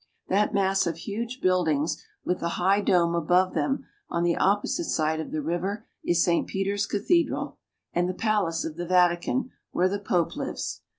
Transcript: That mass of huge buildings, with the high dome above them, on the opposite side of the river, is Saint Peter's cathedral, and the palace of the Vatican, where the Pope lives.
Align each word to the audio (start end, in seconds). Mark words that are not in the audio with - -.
That 0.29 0.51
mass 0.51 0.87
of 0.87 0.97
huge 0.97 1.41
buildings, 1.41 2.03
with 2.25 2.39
the 2.39 2.49
high 2.57 2.81
dome 2.81 3.13
above 3.13 3.53
them, 3.53 3.85
on 4.09 4.23
the 4.23 4.35
opposite 4.35 4.85
side 4.85 5.19
of 5.19 5.29
the 5.29 5.43
river, 5.43 5.85
is 6.03 6.23
Saint 6.23 6.47
Peter's 6.47 6.87
cathedral, 6.87 7.59
and 7.93 8.09
the 8.09 8.15
palace 8.15 8.65
of 8.65 8.77
the 8.77 8.87
Vatican, 8.87 9.51
where 9.69 9.87
the 9.87 9.99
Pope 9.99 10.35
lives. 10.35 10.81